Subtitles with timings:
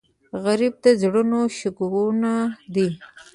[0.43, 2.31] غریب د زړونو شګونه
[2.73, 2.87] دی